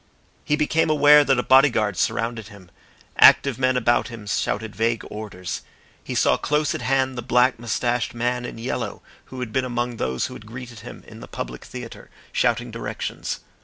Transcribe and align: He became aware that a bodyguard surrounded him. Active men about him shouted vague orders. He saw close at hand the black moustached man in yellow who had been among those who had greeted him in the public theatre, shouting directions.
He 0.43 0.55
became 0.55 0.89
aware 0.89 1.23
that 1.23 1.37
a 1.37 1.43
bodyguard 1.43 1.95
surrounded 1.95 2.47
him. 2.47 2.71
Active 3.19 3.59
men 3.59 3.77
about 3.77 4.07
him 4.07 4.25
shouted 4.25 4.75
vague 4.75 5.05
orders. 5.11 5.61
He 6.03 6.15
saw 6.15 6.37
close 6.37 6.73
at 6.73 6.81
hand 6.81 7.15
the 7.19 7.21
black 7.21 7.59
moustached 7.59 8.15
man 8.15 8.43
in 8.43 8.57
yellow 8.57 9.03
who 9.25 9.41
had 9.41 9.53
been 9.53 9.61
among 9.63 9.97
those 9.97 10.25
who 10.25 10.33
had 10.33 10.47
greeted 10.47 10.79
him 10.79 11.03
in 11.05 11.19
the 11.19 11.27
public 11.27 11.63
theatre, 11.63 12.09
shouting 12.31 12.71
directions. 12.71 13.41